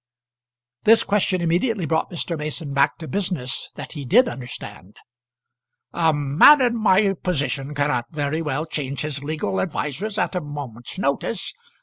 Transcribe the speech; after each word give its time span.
This 0.83 1.03
question 1.03 1.41
immediately 1.41 1.85
brought 1.85 2.09
Mr. 2.09 2.35
Mason 2.35 2.73
back 2.73 2.97
to 2.97 3.07
business 3.07 3.69
that 3.75 3.91
he 3.91 4.03
did 4.03 4.27
understand. 4.27 4.97
"A 5.93 6.11
man 6.11 6.59
in 6.59 6.75
my 6.75 7.13
position 7.13 7.75
cannot 7.75 8.05
very 8.09 8.41
well 8.41 8.65
change 8.65 9.01
his 9.01 9.23
legal 9.23 9.61
advisers 9.61 10.17
at 10.17 10.33
a 10.35 10.41
moment's 10.41 10.97
notice. 10.97 11.53